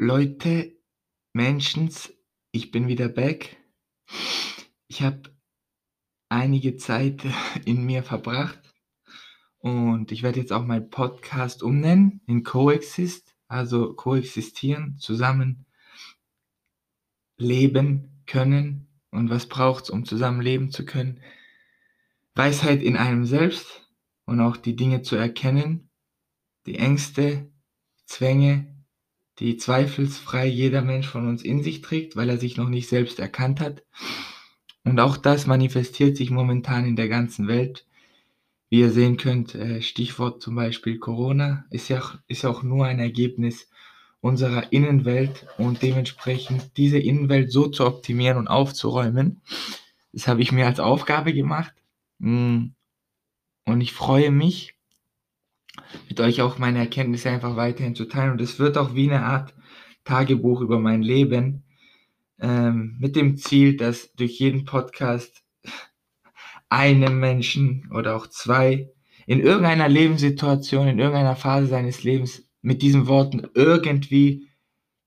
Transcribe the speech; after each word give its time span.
Leute, 0.00 0.78
Menschens, 1.32 2.14
ich 2.52 2.70
bin 2.70 2.86
wieder 2.86 3.08
back. 3.08 3.56
Ich 4.86 5.02
habe 5.02 5.36
einige 6.28 6.76
Zeit 6.76 7.24
in 7.64 7.84
mir 7.84 8.04
verbracht 8.04 8.60
und 9.58 10.12
ich 10.12 10.22
werde 10.22 10.38
jetzt 10.38 10.52
auch 10.52 10.64
meinen 10.64 10.88
Podcast 10.88 11.64
umnennen 11.64 12.20
in 12.28 12.44
Coexist, 12.44 13.34
also 13.48 13.92
koexistieren, 13.94 14.98
zusammen 14.98 15.66
leben 17.36 18.22
können 18.26 18.86
und 19.10 19.30
was 19.30 19.46
braucht 19.46 19.82
es, 19.82 19.90
um 19.90 20.04
zusammen 20.04 20.42
leben 20.42 20.70
zu 20.70 20.84
können. 20.84 21.20
Weisheit 22.36 22.84
in 22.84 22.96
einem 22.96 23.26
selbst 23.26 23.90
und 24.26 24.40
auch 24.40 24.56
die 24.56 24.76
Dinge 24.76 25.02
zu 25.02 25.16
erkennen, 25.16 25.90
die 26.66 26.76
Ängste, 26.78 27.50
Zwänge, 28.06 28.77
die 29.40 29.56
zweifelsfrei 29.56 30.46
jeder 30.46 30.82
Mensch 30.82 31.06
von 31.06 31.28
uns 31.28 31.42
in 31.42 31.62
sich 31.62 31.80
trägt, 31.80 32.16
weil 32.16 32.28
er 32.28 32.38
sich 32.38 32.56
noch 32.56 32.68
nicht 32.68 32.88
selbst 32.88 33.18
erkannt 33.18 33.60
hat. 33.60 33.82
Und 34.84 34.98
auch 35.00 35.16
das 35.16 35.46
manifestiert 35.46 36.16
sich 36.16 36.30
momentan 36.30 36.86
in 36.86 36.96
der 36.96 37.08
ganzen 37.08 37.46
Welt. 37.46 37.86
Wie 38.70 38.80
ihr 38.80 38.90
sehen 38.90 39.16
könnt, 39.16 39.54
äh, 39.54 39.80
Stichwort 39.80 40.42
zum 40.42 40.54
Beispiel 40.54 40.98
Corona, 40.98 41.64
ist 41.70 41.88
ja, 41.88 42.02
ist 42.26 42.42
ja 42.42 42.50
auch 42.50 42.62
nur 42.62 42.86
ein 42.86 42.98
Ergebnis 42.98 43.70
unserer 44.20 44.72
Innenwelt 44.72 45.46
und 45.58 45.82
dementsprechend 45.82 46.76
diese 46.76 46.98
Innenwelt 46.98 47.52
so 47.52 47.68
zu 47.68 47.86
optimieren 47.86 48.36
und 48.36 48.48
aufzuräumen. 48.48 49.40
Das 50.12 50.26
habe 50.26 50.42
ich 50.42 50.52
mir 50.52 50.66
als 50.66 50.80
Aufgabe 50.80 51.32
gemacht. 51.32 51.72
Mm. 52.18 52.68
Und 53.64 53.80
ich 53.80 53.92
freue 53.92 54.30
mich, 54.30 54.77
mit 56.08 56.20
euch 56.20 56.42
auch 56.42 56.58
meine 56.58 56.78
Erkenntnisse 56.78 57.30
einfach 57.30 57.56
weiterhin 57.56 57.94
zu 57.94 58.06
teilen. 58.06 58.32
Und 58.32 58.40
es 58.40 58.58
wird 58.58 58.78
auch 58.78 58.94
wie 58.94 59.10
eine 59.10 59.24
Art 59.24 59.54
Tagebuch 60.04 60.60
über 60.60 60.78
mein 60.78 61.02
Leben 61.02 61.64
ähm, 62.40 62.96
mit 62.98 63.16
dem 63.16 63.36
Ziel, 63.36 63.76
dass 63.76 64.12
durch 64.14 64.38
jeden 64.38 64.64
Podcast 64.64 65.42
einem 66.68 67.18
Menschen 67.18 67.90
oder 67.92 68.16
auch 68.16 68.26
zwei 68.26 68.90
in 69.26 69.40
irgendeiner 69.40 69.88
Lebenssituation, 69.88 70.88
in 70.88 70.98
irgendeiner 70.98 71.36
Phase 71.36 71.66
seines 71.66 72.02
Lebens 72.02 72.48
mit 72.62 72.82
diesen 72.82 73.06
Worten 73.06 73.46
irgendwie 73.54 74.48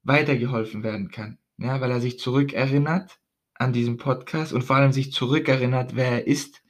weitergeholfen 0.04 0.84
werden 0.84 1.10
kann. 1.10 1.38
Ja, 1.58 1.80
weil 1.82 1.92
er 1.92 2.02
sich 2.02 2.20
zurückerinnert 2.20 3.20
an 3.56 3.74
diesen 3.74 3.98
Podcast 3.98 4.54
und 4.54 4.64
vor 4.64 4.76
allem 4.76 4.92
sich 4.92 5.12
zurückerinnert, 5.12 5.96
wer 5.96 6.12
er 6.12 6.28
ist 6.28 6.61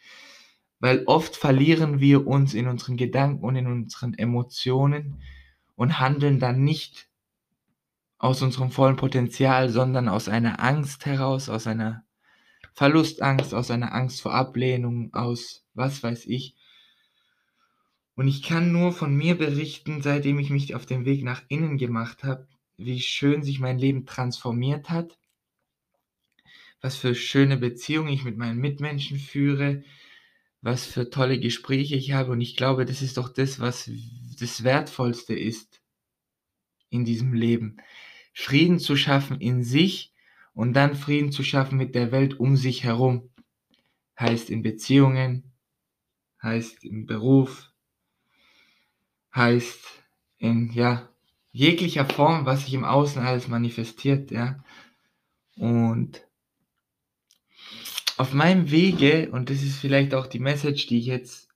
weil 0.81 1.03
oft 1.05 1.37
verlieren 1.37 1.99
wir 1.99 2.25
uns 2.27 2.55
in 2.55 2.67
unseren 2.67 2.97
Gedanken 2.97 3.45
und 3.45 3.55
in 3.55 3.67
unseren 3.67 4.15
Emotionen 4.15 5.21
und 5.75 5.99
handeln 5.99 6.39
dann 6.39 6.63
nicht 6.63 7.07
aus 8.17 8.41
unserem 8.41 8.71
vollen 8.71 8.95
Potenzial, 8.95 9.69
sondern 9.69 10.09
aus 10.09 10.27
einer 10.27 10.59
Angst 10.59 11.05
heraus, 11.05 11.49
aus 11.49 11.67
einer 11.67 12.03
Verlustangst, 12.73 13.53
aus 13.53 13.69
einer 13.69 13.93
Angst 13.93 14.21
vor 14.21 14.33
Ablehnung, 14.33 15.13
aus 15.13 15.63
was 15.75 16.01
weiß 16.01 16.25
ich. 16.25 16.55
Und 18.15 18.27
ich 18.27 18.41
kann 18.41 18.71
nur 18.71 18.91
von 18.91 19.15
mir 19.15 19.37
berichten, 19.37 20.01
seitdem 20.01 20.39
ich 20.39 20.49
mich 20.49 20.73
auf 20.73 20.87
den 20.87 21.05
Weg 21.05 21.23
nach 21.23 21.43
innen 21.47 21.77
gemacht 21.77 22.23
habe, 22.23 22.47
wie 22.77 22.99
schön 22.99 23.43
sich 23.43 23.59
mein 23.59 23.77
Leben 23.77 24.07
transformiert 24.07 24.89
hat, 24.89 25.19
was 26.81 26.95
für 26.95 27.13
schöne 27.13 27.57
Beziehungen 27.57 28.09
ich 28.09 28.23
mit 28.23 28.37
meinen 28.37 28.59
Mitmenschen 28.59 29.19
führe, 29.19 29.83
was 30.61 30.85
für 30.85 31.09
tolle 31.09 31.39
Gespräche 31.39 31.95
ich 31.95 32.11
habe. 32.11 32.31
Und 32.31 32.41
ich 32.41 32.55
glaube, 32.55 32.85
das 32.85 33.01
ist 33.01 33.17
doch 33.17 33.29
das, 33.29 33.59
was 33.59 33.89
das 34.39 34.63
Wertvollste 34.63 35.33
ist 35.33 35.81
in 36.89 37.05
diesem 37.05 37.33
Leben. 37.33 37.77
Frieden 38.33 38.79
zu 38.79 38.95
schaffen 38.95 39.39
in 39.41 39.63
sich 39.63 40.13
und 40.53 40.73
dann 40.73 40.95
Frieden 40.95 41.31
zu 41.31 41.43
schaffen 41.43 41.77
mit 41.77 41.95
der 41.95 42.11
Welt 42.11 42.39
um 42.39 42.55
sich 42.57 42.83
herum. 42.83 43.29
Heißt 44.19 44.49
in 44.49 44.61
Beziehungen, 44.61 45.51
heißt 46.43 46.83
im 46.83 47.05
Beruf, 47.07 47.71
heißt 49.33 50.03
in, 50.37 50.71
ja, 50.71 51.09
jeglicher 51.51 52.05
Form, 52.05 52.45
was 52.45 52.65
sich 52.65 52.73
im 52.73 52.83
Außen 52.83 53.21
alles 53.21 53.47
manifestiert, 53.47 54.31
ja. 54.31 54.63
Und 55.55 56.25
auf 58.17 58.33
meinem 58.33 58.71
Wege, 58.71 59.31
und 59.31 59.49
das 59.49 59.61
ist 59.63 59.77
vielleicht 59.77 60.13
auch 60.13 60.27
die 60.27 60.39
Message, 60.39 60.87
die 60.87 60.99
ich 60.99 61.05
jetzt 61.05 61.49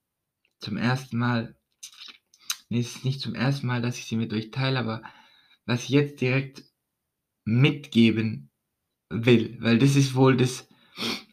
zum 0.60 0.78
ersten 0.78 1.18
Mal, 1.18 1.56
nee, 2.70 2.80
es 2.80 2.96
ist 2.96 3.06
nicht 3.06 3.22
zum 3.22 3.36
ersten 3.36 3.68
Mal, 3.68 3.82
dass 3.82 3.98
ich 3.98 4.06
sie 4.06 4.16
mit 4.16 4.34
euch 4.34 4.52
teile, 4.52 4.80
aber 4.80 5.04
was 5.66 5.84
ich 5.84 5.90
jetzt 5.90 6.22
direkt 6.22 6.64
mitgeben 7.44 8.52
will, 9.10 9.58
weil 9.62 9.78
das 9.78 9.96
ist 9.96 10.16
wohl 10.16 10.36
das 10.38 10.68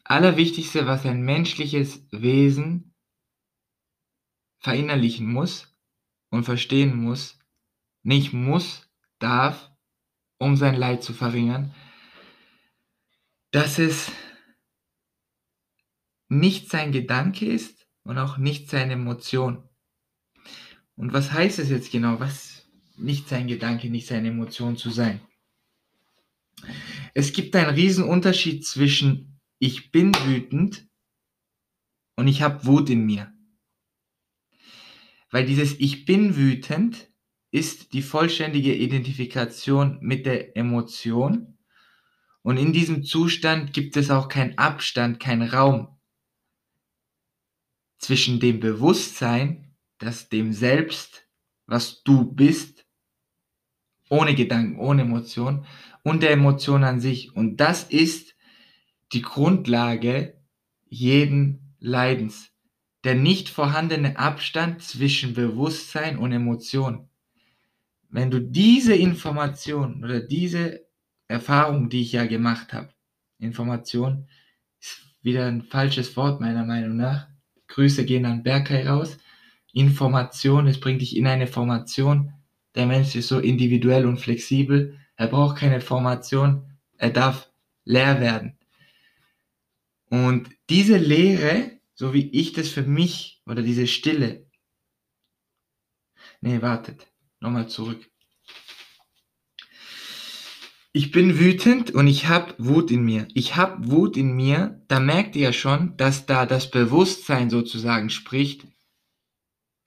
Allerwichtigste, 0.03 0.85
was 0.85 1.05
ein 1.05 1.21
menschliches 1.21 2.05
Wesen 2.11 2.93
verinnerlichen 4.59 5.27
muss 5.27 5.75
und 6.29 6.43
verstehen 6.43 6.95
muss, 6.95 7.39
nicht 8.03 8.33
muss, 8.33 8.89
darf, 9.19 9.71
um 10.37 10.55
sein 10.55 10.75
Leid 10.75 11.03
zu 11.03 11.13
verringern, 11.13 11.73
dass 13.51 13.79
es 13.79 14.11
nicht 16.39 16.69
sein 16.69 16.91
Gedanke 16.91 17.45
ist 17.45 17.87
und 18.03 18.17
auch 18.17 18.37
nicht 18.37 18.69
seine 18.69 18.93
Emotion. 18.93 19.63
Und 20.95 21.13
was 21.13 21.31
heißt 21.31 21.59
es 21.59 21.69
jetzt 21.69 21.91
genau, 21.91 22.19
was 22.19 22.67
nicht 22.97 23.27
sein 23.27 23.47
Gedanke, 23.47 23.89
nicht 23.89 24.07
seine 24.07 24.29
Emotion 24.29 24.77
zu 24.77 24.89
sein? 24.89 25.21
Es 27.13 27.33
gibt 27.33 27.55
einen 27.55 27.73
riesen 27.73 28.03
Unterschied 28.03 28.65
zwischen 28.65 29.39
ich 29.59 29.91
bin 29.91 30.13
wütend 30.25 30.87
und 32.15 32.27
ich 32.27 32.41
habe 32.41 32.65
Wut 32.65 32.89
in 32.89 33.05
mir. 33.05 33.31
Weil 35.31 35.45
dieses 35.45 35.79
ich 35.79 36.05
bin 36.05 36.35
wütend 36.35 37.09
ist 37.51 37.93
die 37.93 38.01
vollständige 38.01 38.75
Identifikation 38.75 39.99
mit 40.01 40.25
der 40.25 40.57
Emotion 40.57 41.57
und 42.41 42.57
in 42.57 42.73
diesem 42.73 43.03
Zustand 43.03 43.73
gibt 43.73 43.95
es 43.95 44.11
auch 44.11 44.27
keinen 44.27 44.57
Abstand, 44.57 45.19
keinen 45.19 45.47
Raum 45.49 45.92
zwischen 48.03 48.39
dem 48.39 48.59
Bewusstsein, 48.59 49.75
dass 49.97 50.29
dem 50.29 50.53
Selbst, 50.53 51.27
was 51.65 52.03
du 52.03 52.25
bist, 52.31 52.85
ohne 54.09 54.35
Gedanken, 54.35 54.79
ohne 54.79 55.03
Emotion 55.03 55.65
und 56.03 56.21
der 56.21 56.31
Emotion 56.31 56.83
an 56.83 56.99
sich. 56.99 57.35
Und 57.35 57.57
das 57.57 57.83
ist 57.83 58.35
die 59.13 59.21
Grundlage 59.21 60.41
jeden 60.85 61.75
Leidens. 61.79 62.51
Der 63.03 63.15
nicht 63.15 63.49
vorhandene 63.49 64.17
Abstand 64.17 64.81
zwischen 64.81 65.33
Bewusstsein 65.33 66.17
und 66.17 66.31
Emotion. 66.31 67.09
Wenn 68.09 68.29
du 68.31 68.39
diese 68.39 68.93
Information 68.93 70.03
oder 70.03 70.21
diese 70.21 70.85
Erfahrung, 71.27 71.89
die 71.89 72.01
ich 72.01 72.11
ja 72.11 72.25
gemacht 72.25 72.71
habe, 72.71 72.93
Information 73.39 74.29
ist 74.79 75.01
wieder 75.21 75.47
ein 75.47 75.63
falsches 75.63 76.15
Wort 76.15 76.39
meiner 76.39 76.63
Meinung 76.65 76.95
nach, 76.95 77.32
Grüße 77.73 78.05
gehen 78.05 78.25
an 78.25 78.43
Berkay 78.43 78.87
raus. 78.87 79.17
Information, 79.73 80.67
es 80.67 80.79
bringt 80.79 81.01
dich 81.01 81.17
in 81.17 81.25
eine 81.25 81.47
Formation. 81.47 82.33
Der 82.75 82.85
Mensch 82.85 83.15
ist 83.15 83.27
so 83.27 83.39
individuell 83.39 84.05
und 84.05 84.19
flexibel. 84.19 84.99
Er 85.15 85.27
braucht 85.27 85.57
keine 85.57 85.81
Formation. 85.81 86.77
Er 86.97 87.09
darf 87.09 87.51
leer 87.83 88.21
werden. 88.21 88.59
Und 90.09 90.49
diese 90.69 90.97
Lehre, 90.97 91.71
so 91.95 92.13
wie 92.13 92.29
ich 92.29 92.53
das 92.53 92.69
für 92.69 92.83
mich, 92.83 93.41
oder 93.47 93.63
diese 93.63 93.87
Stille, 93.87 94.45
nee, 96.41 96.61
wartet, 96.61 97.07
nochmal 97.39 97.67
zurück 97.67 98.12
ich 100.95 101.09
bin 101.09 101.39
wütend 101.39 101.89
und 101.89 102.05
ich 102.05 102.27
habe 102.27 102.53
Wut 102.59 102.91
in 102.91 103.03
mir. 103.03 103.27
Ich 103.33 103.55
habe 103.55 103.89
Wut 103.89 104.15
in 104.15 104.33
mir, 104.33 104.79
da 104.87 104.99
merkt 104.99 105.35
ihr 105.35 105.41
ja 105.41 105.53
schon, 105.53 105.97
dass 105.97 106.27
da 106.27 106.45
das 106.45 106.69
Bewusstsein 106.69 107.49
sozusagen 107.49 108.11
spricht. 108.11 108.67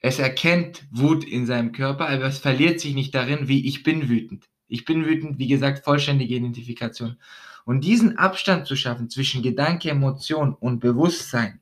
Es 0.01 0.19
erkennt 0.19 0.85
Wut 0.91 1.23
in 1.23 1.45
seinem 1.45 1.71
Körper, 1.71 2.09
aber 2.09 2.25
es 2.25 2.39
verliert 2.39 2.81
sich 2.81 2.93
nicht 2.93 3.15
darin, 3.15 3.47
wie 3.47 3.65
ich 3.65 3.83
bin 3.83 4.09
wütend. 4.09 4.49
Ich 4.67 4.83
bin 4.83 5.05
wütend, 5.05 5.39
wie 5.39 5.47
gesagt, 5.47 5.85
vollständige 5.85 6.35
Identifikation. 6.35 7.17
Und 7.63 7.85
diesen 7.85 8.17
Abstand 8.17 8.67
zu 8.67 8.75
schaffen 8.75 9.09
zwischen 9.09 9.41
Gedanke, 9.41 9.89
Emotion 9.89 10.53
und 10.53 10.79
Bewusstsein, 10.79 11.61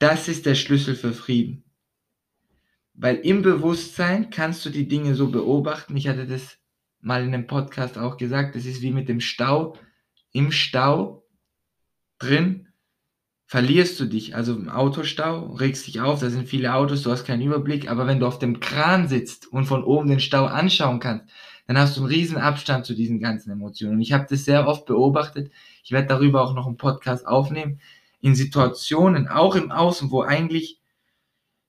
das 0.00 0.26
ist 0.26 0.46
der 0.46 0.56
Schlüssel 0.56 0.96
für 0.96 1.12
Frieden. 1.12 1.62
Weil 2.94 3.16
im 3.18 3.42
Bewusstsein 3.42 4.30
kannst 4.30 4.66
du 4.66 4.70
die 4.70 4.88
Dinge 4.88 5.14
so 5.14 5.30
beobachten. 5.30 5.96
Ich 5.96 6.08
hatte 6.08 6.26
das 6.26 6.58
mal 7.02 7.22
in 7.22 7.34
einem 7.34 7.46
Podcast 7.46 7.98
auch 7.98 8.16
gesagt, 8.16 8.54
das 8.54 8.64
ist 8.64 8.80
wie 8.80 8.92
mit 8.92 9.08
dem 9.08 9.20
Stau. 9.20 9.76
Im 10.32 10.50
Stau 10.52 11.26
drin 12.18 12.68
verlierst 13.44 14.00
du 14.00 14.06
dich, 14.06 14.34
also 14.34 14.54
im 14.54 14.70
Autostau, 14.70 15.52
regst 15.52 15.86
dich 15.86 16.00
auf, 16.00 16.20
da 16.20 16.30
sind 16.30 16.48
viele 16.48 16.72
Autos, 16.72 17.02
du 17.02 17.10
hast 17.10 17.26
keinen 17.26 17.42
Überblick, 17.42 17.90
aber 17.90 18.06
wenn 18.06 18.18
du 18.18 18.26
auf 18.26 18.38
dem 18.38 18.60
Kran 18.60 19.08
sitzt 19.08 19.46
und 19.46 19.66
von 19.66 19.84
oben 19.84 20.08
den 20.08 20.20
Stau 20.20 20.46
anschauen 20.46 21.00
kannst, 21.00 21.26
dann 21.66 21.76
hast 21.76 21.96
du 21.96 22.00
einen 22.00 22.10
riesen 22.10 22.38
Abstand 22.38 22.86
zu 22.86 22.94
diesen 22.94 23.20
ganzen 23.20 23.50
Emotionen. 23.50 23.96
Und 23.96 24.00
ich 24.00 24.12
habe 24.12 24.26
das 24.28 24.44
sehr 24.44 24.66
oft 24.66 24.86
beobachtet. 24.86 25.52
Ich 25.84 25.92
werde 25.92 26.08
darüber 26.08 26.42
auch 26.42 26.54
noch 26.54 26.66
einen 26.66 26.76
Podcast 26.76 27.26
aufnehmen. 27.26 27.80
In 28.20 28.34
Situationen, 28.34 29.28
auch 29.28 29.54
im 29.54 29.70
Außen, 29.70 30.10
wo 30.10 30.22
eigentlich 30.22 30.80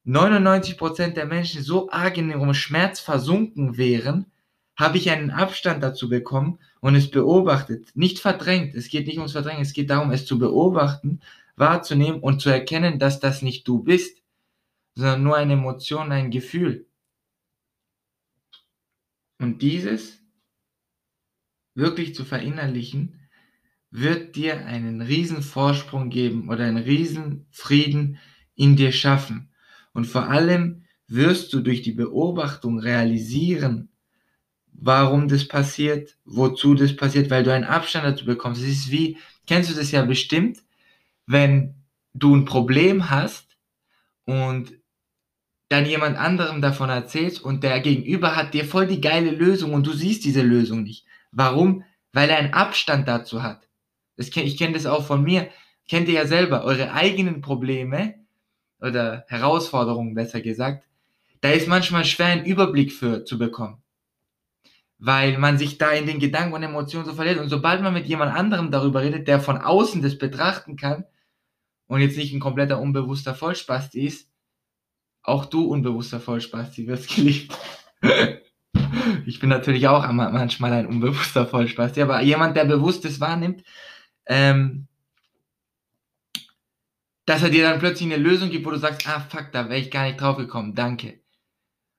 99% 0.05 1.13
der 1.13 1.25
Menschen 1.25 1.63
so 1.63 1.89
arg 1.89 2.17
in 2.17 2.29
ihrem 2.29 2.53
Schmerz 2.53 2.99
versunken 2.99 3.77
wären, 3.77 4.31
habe 4.75 4.97
ich 4.97 5.09
einen 5.09 5.31
Abstand 5.31 5.83
dazu 5.83 6.09
bekommen 6.09 6.59
und 6.79 6.95
es 6.95 7.11
beobachtet, 7.11 7.95
nicht 7.95 8.19
verdrängt. 8.19 8.75
Es 8.75 8.89
geht 8.89 9.07
nicht 9.07 9.17
ums 9.17 9.33
Verdrängen, 9.33 9.61
es 9.61 9.73
geht 9.73 9.89
darum, 9.89 10.11
es 10.11 10.25
zu 10.25 10.39
beobachten, 10.39 11.21
wahrzunehmen 11.55 12.21
und 12.21 12.41
zu 12.41 12.49
erkennen, 12.49 12.99
dass 12.99 13.19
das 13.19 13.41
nicht 13.41 13.67
du 13.67 13.83
bist, 13.83 14.21
sondern 14.95 15.23
nur 15.23 15.37
eine 15.37 15.53
Emotion, 15.53 16.11
ein 16.11 16.31
Gefühl. 16.31 16.87
Und 19.39 19.61
dieses 19.61 20.23
wirklich 21.75 22.15
zu 22.15 22.25
verinnerlichen, 22.25 23.19
wird 23.91 24.35
dir 24.35 24.65
einen 24.65 25.01
riesen 25.01 25.43
Vorsprung 25.43 26.09
geben 26.09 26.49
oder 26.49 26.65
einen 26.65 26.77
riesen 26.83 27.45
Frieden 27.51 28.17
in 28.55 28.75
dir 28.75 28.91
schaffen. 28.91 29.51
Und 29.93 30.05
vor 30.05 30.29
allem 30.29 30.85
wirst 31.07 31.53
du 31.53 31.61
durch 31.61 31.83
die 31.83 31.91
Beobachtung 31.91 32.79
realisieren, 32.79 33.92
warum 34.79 35.27
das 35.27 35.47
passiert, 35.47 36.17
wozu 36.25 36.73
das 36.73 36.95
passiert, 36.95 37.29
weil 37.29 37.43
du 37.43 37.53
einen 37.53 37.63
Abstand 37.63 38.05
dazu 38.05 38.25
bekommst. 38.25 38.61
Es 38.61 38.67
ist 38.67 38.91
wie, 38.91 39.17
kennst 39.47 39.69
du 39.69 39.75
das 39.75 39.91
ja 39.91 40.03
bestimmt, 40.03 40.59
wenn 41.25 41.75
du 42.13 42.35
ein 42.35 42.45
Problem 42.45 43.09
hast 43.09 43.57
und 44.25 44.73
dann 45.69 45.85
jemand 45.85 46.17
anderem 46.17 46.61
davon 46.61 46.89
erzählst 46.89 47.41
und 47.41 47.63
der 47.63 47.79
Gegenüber 47.79 48.35
hat 48.35 48.53
dir 48.53 48.65
voll 48.65 48.85
die 48.85 49.01
geile 49.01 49.31
Lösung 49.31 49.73
und 49.73 49.87
du 49.87 49.93
siehst 49.93 50.23
diese 50.23 50.41
Lösung 50.41 50.83
nicht. 50.83 51.05
Warum? 51.31 51.83
Weil 52.11 52.29
er 52.29 52.37
einen 52.37 52.53
Abstand 52.53 53.07
dazu 53.07 53.41
hat. 53.41 53.67
Das, 54.17 54.27
ich 54.27 54.57
kenne 54.57 54.73
das 54.73 54.85
auch 54.85 55.05
von 55.05 55.23
mir. 55.23 55.49
Kennt 55.87 56.07
ihr 56.07 56.13
ja 56.13 56.27
selber 56.27 56.63
eure 56.63 56.93
eigenen 56.93 57.41
Probleme 57.41 58.15
oder 58.79 59.25
Herausforderungen, 59.27 60.13
besser 60.13 60.41
gesagt. 60.41 60.85
Da 61.41 61.49
ist 61.49 61.67
manchmal 61.67 62.05
schwer, 62.05 62.27
einen 62.27 62.45
Überblick 62.45 62.93
für 62.93 63.25
zu 63.25 63.37
bekommen 63.37 63.82
weil 65.05 65.37
man 65.37 65.57
sich 65.57 65.77
da 65.77 65.91
in 65.91 66.05
den 66.05 66.19
Gedanken 66.19 66.53
und 66.53 66.63
Emotionen 66.63 67.05
so 67.05 67.13
verliert. 67.13 67.37
Und 67.37 67.49
sobald 67.49 67.81
man 67.81 67.93
mit 67.93 68.05
jemand 68.05 68.33
anderem 68.33 68.71
darüber 68.71 69.01
redet, 69.01 69.27
der 69.27 69.41
von 69.41 69.57
außen 69.57 70.01
das 70.01 70.17
betrachten 70.17 70.77
kann 70.77 71.03
und 71.87 71.99
jetzt 71.99 72.15
nicht 72.15 72.33
ein 72.33 72.39
kompletter 72.39 72.79
unbewusster 72.79 73.35
Vollspasti 73.35 74.05
ist, 74.05 74.29
auch 75.21 75.45
du 75.45 75.65
unbewusster 75.65 76.21
Vollspasti 76.21 76.87
wirst 76.87 77.13
geliebt. 77.13 77.53
ich 79.25 79.41
bin 79.41 79.49
natürlich 79.49 79.89
auch 79.89 80.09
manchmal 80.09 80.71
ein 80.71 80.87
unbewusster 80.87 81.47
Vollspasti, 81.47 82.01
aber 82.01 82.21
jemand, 82.21 82.55
der 82.55 82.63
bewusstes 82.63 83.19
wahrnimmt, 83.19 83.61
ähm, 84.25 84.87
dass 87.25 87.43
er 87.43 87.49
dir 87.49 87.69
dann 87.69 87.79
plötzlich 87.79 88.13
eine 88.13 88.23
Lösung 88.23 88.51
gibt, 88.51 88.65
wo 88.65 88.71
du 88.71 88.77
sagst, 88.77 89.05
ah 89.09 89.19
fuck, 89.19 89.51
da 89.51 89.67
wäre 89.67 89.81
ich 89.81 89.91
gar 89.91 90.05
nicht 90.05 90.21
drauf 90.21 90.37
gekommen, 90.37 90.75
danke. 90.75 91.22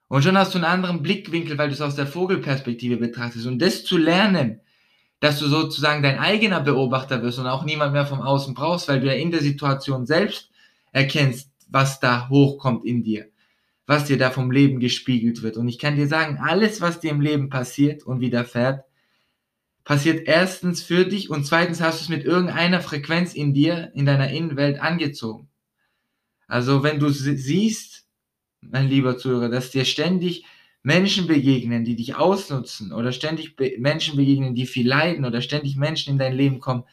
Und 0.09 0.23
schon 0.23 0.37
hast 0.37 0.55
du 0.55 0.59
einen 0.59 0.65
anderen 0.65 1.03
Blickwinkel, 1.03 1.57
weil 1.59 1.69
du 1.69 1.75
es 1.75 1.81
aus 1.81 1.97
der 1.97 2.07
Vogelperspektive 2.07 2.97
betrachtest. 2.97 3.47
Und 3.47 3.61
das 3.61 3.85
zu 3.85 3.97
lernen, 3.97 4.61
dass 5.21 5.39
du 5.39 5.47
sozusagen 5.47 6.03
dein 6.03 6.19
eigener 6.19 6.61
Beobachter 6.61 7.23
wirst 7.23 7.39
und 7.39 7.47
auch 7.47 7.65
niemand 7.65 7.93
mehr 7.93 8.07
vom 8.07 8.21
Außen 8.21 8.55
brauchst, 8.55 8.89
weil 8.89 9.01
du 9.01 9.07
ja 9.07 9.15
in 9.15 9.31
der 9.31 9.41
Situation 9.41 10.07
selbst 10.07 10.51
erkennst, 10.93 11.51
was 11.69 11.99
da 12.01 12.29
hochkommt 12.29 12.85
in 12.85 13.03
dir, 13.03 13.29
was 13.87 14.05
dir 14.05 14.19
da 14.19 14.31
vom 14.31 14.51
Leben 14.51 14.81
gespiegelt 14.81 15.43
wird. 15.43 15.57
Und 15.57 15.69
ich 15.69 15.79
kann 15.79 15.97
dir 15.97 16.09
sagen, 16.09 16.39
alles, 16.43 16.81
was 16.81 17.01
dir 17.01 17.11
im 17.11 17.23
Leben 17.23 17.49
passiert 17.49 18.03
und 18.05 18.21
widerfährt, 18.21 18.85
passiert 19.85 20.27
erstens 20.27 20.83
für 20.83 21.05
dich 21.05 21.31
und 21.31 21.45
zweitens 21.47 21.81
hast 21.81 22.01
du 22.01 22.03
es 22.05 22.09
mit 22.09 22.25
irgendeiner 22.25 22.81
Frequenz 22.81 23.35
in 23.35 23.55
dir, 23.55 23.91
in 23.95 24.07
deiner 24.07 24.31
Innenwelt 24.31 24.81
angezogen. 24.81 25.49
Also 26.47 26.83
wenn 26.83 27.01
du 27.01 27.09
siehst, 27.09 28.04
mein 28.71 28.89
lieber 28.89 29.19
Zuhörer, 29.19 29.49
dass 29.49 29.71
dir 29.71 29.85
ständig 29.85 30.45
Menschen 30.83 31.27
begegnen, 31.27 31.85
die 31.85 31.97
dich 31.97 32.15
ausnutzen 32.15 32.93
oder 32.93 33.13
ständig 33.13 33.57
be 33.57 33.75
Menschen 33.79 34.17
begegnen, 34.17 34.55
die 34.55 34.67
viel 34.67 34.87
leiden 34.87 35.25
oder 35.25 35.41
ständig 35.41 35.77
Menschen 35.77 36.13
in 36.13 36.19
dein 36.19 36.35
Leben 36.35 36.61
kommen, 36.61 36.85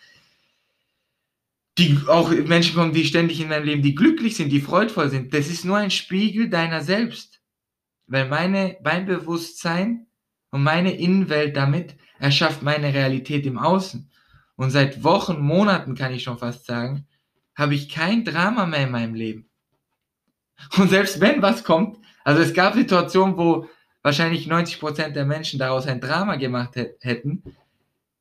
die 1.77 1.97
auch 2.07 2.31
Menschen 2.31 2.75
kommen, 2.75 2.93
die 2.93 3.05
ständig 3.05 3.41
in 3.41 3.49
dein 3.49 3.65
Leben, 3.65 3.81
die 3.81 3.95
glücklich 3.95 4.35
sind, 4.35 4.49
die 4.49 4.61
freudvoll 4.61 5.09
sind. 5.09 5.33
Das 5.33 5.47
ist 5.47 5.65
nur 5.65 5.77
ein 5.77 5.91
Spiegel 5.91 6.49
deiner 6.49 6.81
selbst. 6.81 7.41
Weil 8.07 8.27
meine, 8.27 8.77
mein 8.83 9.05
Bewusstsein 9.05 10.07
und 10.51 10.63
meine 10.63 10.95
Innenwelt 10.95 11.55
damit 11.55 11.95
erschafft 12.19 12.61
meine 12.61 12.93
Realität 12.93 13.45
im 13.45 13.57
Außen. 13.57 14.09
Und 14.55 14.69
seit 14.69 15.03
Wochen, 15.03 15.39
Monaten 15.39 15.95
kann 15.95 16.13
ich 16.13 16.23
schon 16.23 16.37
fast 16.37 16.65
sagen, 16.65 17.07
habe 17.55 17.73
ich 17.73 17.89
kein 17.89 18.25
Drama 18.25 18.65
mehr 18.65 18.83
in 18.83 18.91
meinem 18.91 19.15
Leben. 19.15 19.50
Und 20.77 20.89
selbst 20.89 21.19
wenn 21.19 21.41
was 21.41 21.63
kommt, 21.63 21.97
also 22.23 22.41
es 22.41 22.53
gab 22.53 22.75
Situationen, 22.75 23.37
wo 23.37 23.67
wahrscheinlich 24.01 24.47
90% 24.47 25.09
der 25.09 25.25
Menschen 25.25 25.59
daraus 25.59 25.87
ein 25.87 26.01
Drama 26.01 26.35
gemacht 26.35 26.75
hätten, 26.75 27.43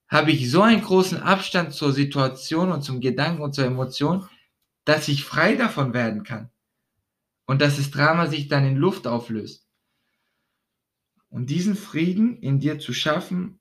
habe 0.09 0.33
ich 0.33 0.51
so 0.51 0.63
einen 0.63 0.83
großen 0.83 1.19
Abstand 1.23 1.73
zur 1.73 1.93
Situation 1.93 2.73
und 2.73 2.83
zum 2.83 3.01
Gedanken 3.01 3.43
und 3.43 3.55
zur 3.55 3.65
Emotion, 3.65 4.29
dass 4.85 5.09
ich 5.09 5.25
frei 5.25 5.55
davon 5.55 5.95
werden 5.95 6.25
kann. 6.25 6.51
Und 7.47 7.61
dass 7.61 7.77
das 7.77 7.91
Drama 7.91 8.27
sich 8.27 8.49
dann 8.49 8.67
in 8.67 8.77
Luft 8.77 9.07
auflöst. 9.07 9.67
Und 11.29 11.49
diesen 11.51 11.77
Frieden 11.77 12.39
in 12.39 12.59
dir 12.59 12.79
zu 12.79 12.93
schaffen 12.93 13.61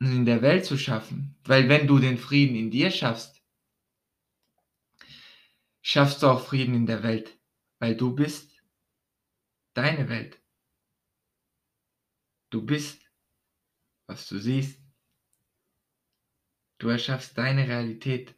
und 0.00 0.12
in 0.12 0.24
der 0.24 0.42
Welt 0.42 0.64
zu 0.64 0.76
schaffen, 0.76 1.36
weil 1.44 1.68
wenn 1.68 1.86
du 1.86 1.98
den 1.98 2.18
Frieden 2.18 2.56
in 2.56 2.70
dir 2.70 2.90
schaffst, 2.90 3.40
schaffst 5.82 6.22
du 6.22 6.26
auch 6.26 6.44
Frieden 6.44 6.74
in 6.74 6.86
der 6.86 7.02
Welt 7.02 7.37
weil 7.78 7.96
du 7.96 8.14
bist 8.14 8.50
deine 9.74 10.08
Welt. 10.08 10.38
Du 12.50 12.64
bist, 12.64 13.00
was 14.06 14.26
du 14.28 14.38
siehst. 14.38 14.80
Du 16.78 16.88
erschaffst 16.88 17.36
deine 17.36 17.68
Realität. 17.68 18.34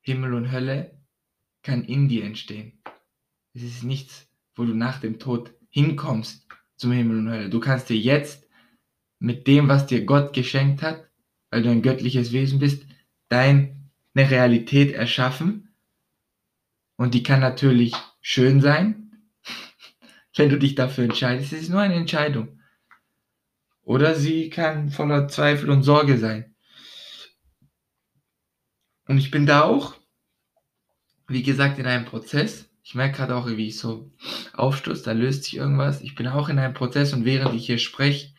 Himmel 0.00 0.34
und 0.34 0.50
Hölle 0.50 0.98
kann 1.62 1.84
in 1.84 2.08
dir 2.08 2.24
entstehen. 2.24 2.80
Es 3.52 3.62
ist 3.62 3.82
nichts, 3.82 4.26
wo 4.54 4.64
du 4.64 4.74
nach 4.74 5.00
dem 5.00 5.18
Tod 5.18 5.52
hinkommst 5.68 6.46
zum 6.76 6.92
Himmel 6.92 7.18
und 7.18 7.30
Hölle. 7.30 7.50
Du 7.50 7.60
kannst 7.60 7.88
dir 7.90 7.98
jetzt 7.98 8.48
mit 9.18 9.46
dem, 9.46 9.68
was 9.68 9.86
dir 9.86 10.04
Gott 10.04 10.32
geschenkt 10.32 10.82
hat, 10.82 11.10
weil 11.50 11.62
du 11.62 11.70
ein 11.70 11.82
göttliches 11.82 12.32
Wesen 12.32 12.58
bist, 12.58 12.86
deine 13.28 13.76
Realität 14.16 14.92
erschaffen. 14.92 15.74
Und 16.96 17.14
die 17.14 17.22
kann 17.22 17.40
natürlich 17.40 17.94
schön 18.28 18.60
sein, 18.60 19.10
wenn 20.36 20.50
du 20.50 20.58
dich 20.58 20.74
dafür 20.74 21.04
entscheidest. 21.04 21.54
Es 21.54 21.62
ist 21.62 21.70
nur 21.70 21.80
eine 21.80 21.94
Entscheidung. 21.94 22.60
Oder 23.80 24.14
sie 24.14 24.50
kann 24.50 24.90
voller 24.90 25.28
Zweifel 25.28 25.70
und 25.70 25.82
Sorge 25.82 26.18
sein. 26.18 26.54
Und 29.06 29.16
ich 29.16 29.30
bin 29.30 29.46
da 29.46 29.62
auch, 29.62 29.94
wie 31.26 31.42
gesagt, 31.42 31.78
in 31.78 31.86
einem 31.86 32.04
Prozess. 32.04 32.68
Ich 32.82 32.94
merke 32.94 33.16
gerade 33.16 33.34
auch, 33.34 33.46
wie 33.46 33.68
ich 33.68 33.78
so 33.78 34.12
aufstoß, 34.52 35.02
da 35.04 35.12
löst 35.12 35.44
sich 35.44 35.56
irgendwas. 35.56 36.02
Ich 36.02 36.14
bin 36.14 36.28
auch 36.28 36.50
in 36.50 36.58
einem 36.58 36.74
Prozess 36.74 37.14
und 37.14 37.24
während 37.24 37.54
ich 37.54 37.64
hier 37.64 37.78
spreche, 37.78 38.34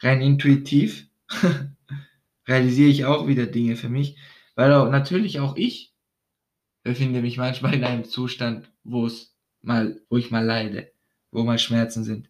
rein 0.00 0.20
intuitiv, 0.20 1.08
realisiere 2.46 2.90
ich 2.90 3.06
auch 3.06 3.26
wieder 3.26 3.46
Dinge 3.46 3.76
für 3.76 3.88
mich, 3.88 4.18
weil 4.54 4.70
auch, 4.74 4.90
natürlich 4.90 5.40
auch 5.40 5.56
ich 5.56 5.89
befinde 6.82 7.20
mich 7.22 7.36
manchmal 7.36 7.74
in 7.74 7.84
einem 7.84 8.04
Zustand, 8.04 8.70
wo 8.84 9.06
es 9.06 9.34
mal, 9.62 10.00
wo 10.08 10.16
ich 10.16 10.30
mal 10.30 10.44
leide, 10.44 10.90
wo 11.30 11.42
mal 11.42 11.58
Schmerzen 11.58 12.04
sind. 12.04 12.28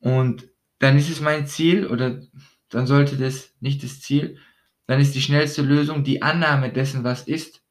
Und 0.00 0.48
dann 0.78 0.96
ist 0.96 1.10
es 1.10 1.20
mein 1.20 1.46
Ziel 1.46 1.86
oder 1.86 2.22
dann 2.68 2.86
sollte 2.86 3.16
das 3.16 3.52
nicht 3.60 3.82
das 3.82 4.00
Ziel, 4.00 4.38
dann 4.86 5.00
ist 5.00 5.14
die 5.14 5.20
schnellste 5.20 5.62
Lösung 5.62 6.04
die 6.04 6.22
Annahme 6.22 6.72
dessen, 6.72 7.04
was 7.04 7.22
ist. 7.22 7.62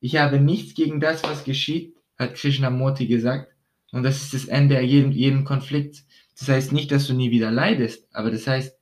Ich 0.00 0.16
habe 0.16 0.40
nichts 0.40 0.74
gegen 0.74 1.00
das, 1.00 1.22
was 1.22 1.44
geschieht, 1.44 1.96
hat 2.18 2.34
Krishnamurti 2.34 3.06
gesagt. 3.06 3.52
Und 3.92 4.02
das 4.02 4.22
ist 4.22 4.34
das 4.34 4.44
Ende 4.46 4.80
jedem, 4.80 5.12
jedem 5.12 5.44
Konflikt. 5.44 6.04
Das 6.38 6.48
heißt 6.48 6.72
nicht, 6.72 6.90
dass 6.92 7.06
du 7.06 7.14
nie 7.14 7.30
wieder 7.30 7.50
leidest, 7.50 8.08
aber 8.14 8.30
das 8.30 8.46
heißt, 8.46 8.76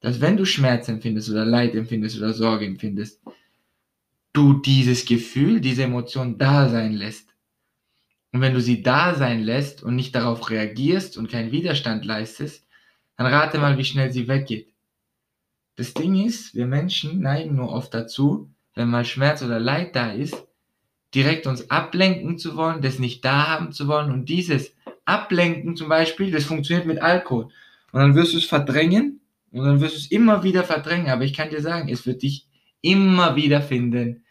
dass 0.00 0.20
wenn 0.20 0.36
du 0.36 0.44
Schmerz 0.44 0.88
empfindest 0.88 1.30
oder 1.30 1.44
Leid 1.44 1.74
empfindest 1.74 2.18
oder 2.18 2.32
Sorge 2.32 2.66
empfindest, 2.66 3.20
du 4.36 4.54
dieses 4.54 5.04
Gefühl, 5.06 5.60
diese 5.60 5.84
Emotion 5.84 6.38
da 6.38 6.68
sein 6.68 6.92
lässt. 6.92 7.34
Und 8.32 8.40
wenn 8.42 8.54
du 8.54 8.60
sie 8.60 8.82
da 8.82 9.14
sein 9.14 9.42
lässt 9.42 9.82
und 9.82 9.96
nicht 9.96 10.14
darauf 10.14 10.50
reagierst 10.50 11.16
und 11.16 11.30
keinen 11.30 11.52
Widerstand 11.52 12.04
leistest, 12.04 12.66
dann 13.16 13.26
rate 13.26 13.58
mal, 13.58 13.78
wie 13.78 13.84
schnell 13.84 14.12
sie 14.12 14.28
weggeht. 14.28 14.68
Das 15.76 15.94
Ding 15.94 16.14
ist, 16.26 16.54
wir 16.54 16.66
Menschen 16.66 17.20
neigen 17.20 17.56
nur 17.56 17.70
oft 17.70 17.94
dazu, 17.94 18.50
wenn 18.74 18.90
mal 18.90 19.04
Schmerz 19.04 19.42
oder 19.42 19.58
Leid 19.58 19.96
da 19.96 20.12
ist, 20.12 20.46
direkt 21.14 21.46
uns 21.46 21.70
ablenken 21.70 22.38
zu 22.38 22.56
wollen, 22.56 22.82
das 22.82 22.98
nicht 22.98 23.24
da 23.24 23.46
haben 23.46 23.72
zu 23.72 23.88
wollen 23.88 24.10
und 24.10 24.28
dieses 24.28 24.74
Ablenken 25.06 25.76
zum 25.76 25.88
Beispiel, 25.88 26.30
das 26.30 26.44
funktioniert 26.44 26.86
mit 26.86 27.00
Alkohol. 27.00 27.48
Und 27.92 28.00
dann 28.00 28.14
wirst 28.14 28.34
du 28.34 28.38
es 28.38 28.44
verdrängen 28.44 29.20
und 29.50 29.64
dann 29.64 29.80
wirst 29.80 29.94
du 29.94 29.98
es 29.98 30.10
immer 30.10 30.42
wieder 30.42 30.64
verdrängen. 30.64 31.08
Aber 31.08 31.24
ich 31.24 31.32
kann 31.32 31.48
dir 31.48 31.62
sagen, 31.62 31.88
es 31.88 32.06
wird 32.06 32.22
dich 32.22 32.46
immer 32.82 33.36
wieder 33.36 33.62
finden. 33.62 34.25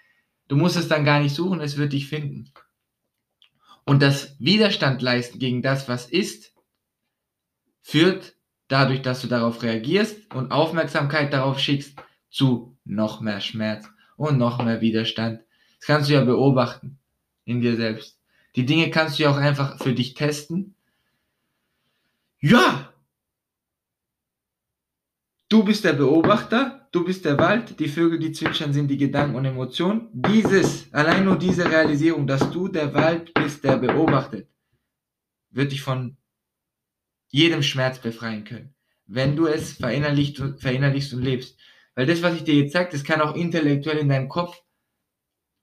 Du 0.47 0.55
musst 0.55 0.75
es 0.75 0.87
dann 0.87 1.05
gar 1.05 1.19
nicht 1.19 1.35
suchen, 1.35 1.61
es 1.61 1.77
wird 1.77 1.93
dich 1.93 2.07
finden. 2.07 2.51
Und 3.85 4.01
das 4.01 4.35
Widerstand 4.39 5.01
leisten 5.01 5.39
gegen 5.39 5.61
das, 5.61 5.87
was 5.87 6.07
ist, 6.07 6.53
führt 7.81 8.35
dadurch, 8.67 9.01
dass 9.01 9.21
du 9.21 9.27
darauf 9.27 9.61
reagierst 9.61 10.33
und 10.33 10.51
Aufmerksamkeit 10.51 11.31
darauf 11.33 11.59
schickst, 11.59 11.99
zu 12.29 12.77
noch 12.83 13.21
mehr 13.21 13.41
Schmerz 13.41 13.87
und 14.17 14.37
noch 14.37 14.63
mehr 14.63 14.81
Widerstand. 14.81 15.41
Das 15.79 15.87
kannst 15.87 16.09
du 16.09 16.13
ja 16.13 16.23
beobachten 16.23 16.99
in 17.45 17.61
dir 17.61 17.75
selbst. 17.75 18.19
Die 18.55 18.65
Dinge 18.65 18.89
kannst 18.89 19.19
du 19.19 19.23
ja 19.23 19.31
auch 19.31 19.37
einfach 19.37 19.77
für 19.79 19.93
dich 19.93 20.13
testen. 20.15 20.75
Ja! 22.39 22.94
Du 25.47 25.63
bist 25.63 25.83
der 25.83 25.93
Beobachter, 25.93 26.87
du 26.91 27.05
bist 27.05 27.23
der 27.23 27.37
Wald, 27.37 27.79
die 27.79 27.87
Vögel, 27.87 28.17
die 28.17 28.31
zwitschern, 28.31 28.73
sind 28.73 28.87
die 28.87 28.97
Gedanken 28.97 29.35
und 29.35 29.45
Emotionen. 29.45 30.09
Dieses, 30.11 30.91
allein 30.91 31.23
nur 31.23 31.37
diese 31.37 31.69
Realisierung, 31.69 32.25
dass 32.25 32.49
du 32.49 32.67
der 32.67 32.95
Wald 32.95 33.31
bist, 33.35 33.63
der 33.63 33.77
beobachtet, 33.77 34.47
wird 35.51 35.71
dich 35.71 35.83
von 35.83 36.17
jedem 37.29 37.61
Schmerz 37.61 37.99
befreien 37.99 38.43
können, 38.43 38.73
wenn 39.05 39.35
du 39.35 39.45
es 39.45 39.73
verinnerlichst, 39.73 40.41
verinnerlichst 40.57 41.13
und 41.13 41.21
lebst. 41.21 41.59
Weil 41.93 42.07
das, 42.07 42.23
was 42.23 42.35
ich 42.35 42.43
dir 42.43 42.55
jetzt 42.55 42.73
sage, 42.73 42.89
das 42.91 43.03
kann 43.03 43.21
auch 43.21 43.35
intellektuell 43.35 43.99
in 43.99 44.09
deinem 44.09 44.29
Kopf 44.29 44.63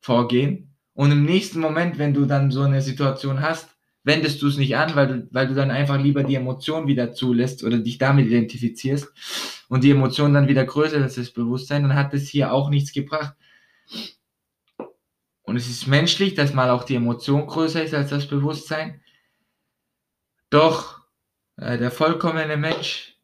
vorgehen. 0.00 0.76
Und 0.94 1.10
im 1.10 1.24
nächsten 1.24 1.58
Moment, 1.58 1.98
wenn 1.98 2.14
du 2.14 2.24
dann 2.26 2.52
so 2.52 2.62
eine 2.62 2.82
Situation 2.82 3.40
hast, 3.40 3.68
wendest 4.04 4.42
du 4.42 4.46
es 4.46 4.58
nicht 4.58 4.76
an, 4.76 4.94
weil 4.94 5.06
du, 5.08 5.28
weil 5.32 5.48
du 5.48 5.54
dann 5.54 5.70
einfach 5.70 6.00
lieber 6.00 6.22
die 6.22 6.36
Emotion 6.36 6.86
wieder 6.86 7.12
zulässt 7.12 7.64
oder 7.64 7.78
dich 7.78 7.98
damit 7.98 8.26
identifizierst 8.26 9.08
und 9.73 9.83
die 9.85 9.91
Emotion 9.91 10.35
dann 10.35 10.49
wieder 10.49 10.67
größer 10.67 11.00
als 11.00 11.14
das 11.14 11.31
Bewusstsein, 11.31 11.85
dann 11.85 11.95
hat 11.95 12.12
es 12.12 12.29
hier 12.29 12.52
auch 12.52 12.69
nichts 12.69 12.93
gebracht. 12.93 13.35
Und 15.41 15.57
es 15.57 15.67
ist 15.67 15.87
menschlich, 15.87 16.35
dass 16.35 16.52
mal 16.52 16.69
auch 16.69 16.85
die 16.85 16.97
Emotion 16.97 17.47
größer 17.47 17.83
ist 17.83 17.95
als 17.95 18.11
das 18.11 18.29
Bewusstsein. 18.29 19.00
Doch 20.50 21.00
äh, 21.57 21.79
der 21.79 21.91
vollkommene 21.91 22.59
Mensch, 22.59 23.17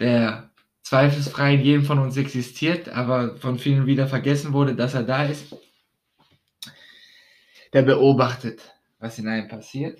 der 0.00 0.52
zweifelsfrei 0.82 1.54
in 1.54 1.62
jedem 1.62 1.84
von 1.86 1.98
uns 1.98 2.18
existiert, 2.18 2.90
aber 2.90 3.38
von 3.38 3.58
vielen 3.58 3.86
wieder 3.86 4.06
vergessen 4.06 4.52
wurde, 4.52 4.76
dass 4.76 4.92
er 4.92 5.04
da 5.04 5.24
ist, 5.24 5.56
der 7.72 7.84
beobachtet, 7.84 8.74
was 8.98 9.18
in 9.18 9.28
einem 9.28 9.48
passiert 9.48 9.98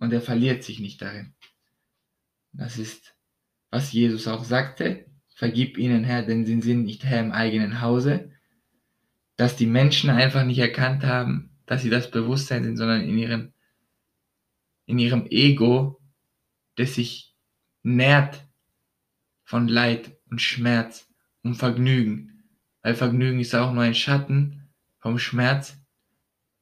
und 0.00 0.12
er 0.12 0.20
verliert 0.20 0.64
sich 0.64 0.80
nicht 0.80 1.00
darin. 1.00 1.34
Das 2.52 2.76
ist, 2.76 3.13
was 3.74 3.90
Jesus 3.92 4.28
auch 4.28 4.44
sagte, 4.44 5.04
vergib 5.34 5.78
ihnen 5.78 6.04
Herr, 6.04 6.22
denn 6.22 6.46
sie 6.46 6.60
sind 6.60 6.84
nicht 6.84 7.04
Herr 7.04 7.18
im 7.18 7.32
eigenen 7.32 7.80
Hause, 7.80 8.30
dass 9.34 9.56
die 9.56 9.66
Menschen 9.66 10.10
einfach 10.10 10.44
nicht 10.44 10.60
erkannt 10.60 11.02
haben, 11.02 11.50
dass 11.66 11.82
sie 11.82 11.90
das 11.90 12.08
Bewusstsein 12.08 12.62
sind, 12.62 12.76
sondern 12.76 13.02
in 13.02 13.18
ihren 13.18 13.52
in 14.86 15.00
ihrem 15.00 15.26
Ego, 15.26 16.00
das 16.76 16.94
sich 16.94 17.34
nährt 17.82 18.46
von 19.42 19.66
Leid 19.66 20.16
und 20.30 20.40
Schmerz 20.40 21.08
und 21.42 21.56
Vergnügen. 21.56 22.44
Weil 22.82 22.94
Vergnügen 22.94 23.40
ist 23.40 23.56
auch 23.56 23.72
nur 23.72 23.82
ein 23.82 23.94
Schatten 23.94 24.68
vom 25.00 25.18
Schmerz, 25.18 25.76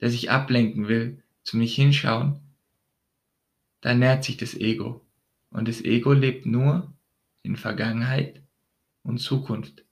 der 0.00 0.08
sich 0.08 0.30
ablenken 0.30 0.88
will, 0.88 1.22
zum 1.42 1.60
nicht 1.60 1.74
hinschauen. 1.74 2.40
Da 3.82 3.92
nährt 3.92 4.24
sich 4.24 4.38
das 4.38 4.54
Ego. 4.54 5.04
Und 5.50 5.68
das 5.68 5.82
Ego 5.82 6.12
lebt 6.12 6.46
nur 6.46 6.94
in 7.42 7.56
Vergangenheit 7.56 8.42
und 9.02 9.18
Zukunft. 9.18 9.84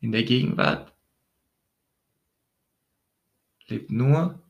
In 0.00 0.12
der 0.12 0.24
Gegenwart 0.24 0.92
lebt 3.66 3.90
nur 3.90 4.42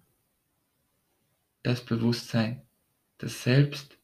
das 1.62 1.84
Bewusstsein 1.84 2.62
das 3.18 3.42
Selbst, 3.44 3.98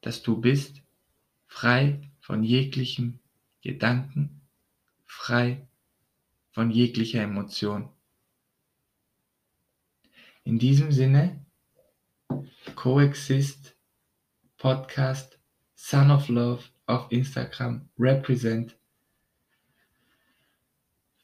das 0.00 0.22
du 0.22 0.40
bist, 0.40 0.82
frei 1.48 2.08
von 2.20 2.44
jeglichem 2.44 3.18
Gedanken, 3.62 4.42
frei 5.04 5.66
von 6.52 6.70
jeglicher 6.70 7.22
Emotion. 7.22 7.88
In 10.44 10.58
diesem 10.60 10.92
Sinne, 10.92 11.44
Coexist 12.76 13.76
Podcast 14.56 15.39
Son 15.82 16.10
of 16.10 16.28
Love 16.28 16.62
auf 16.86 17.10
Instagram 17.10 17.88
represent 17.98 18.76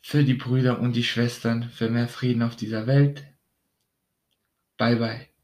für 0.01 0.25
die 0.25 0.35
Brüder 0.35 0.81
und 0.81 0.97
die 0.97 1.05
Schwestern, 1.05 1.65
für 1.65 1.91
mehr 1.91 2.09
Frieden 2.09 2.43
auf 2.43 2.57
dieser 2.57 2.87
Welt. 2.87 3.27
Bye 4.79 4.97
bye. 4.97 5.36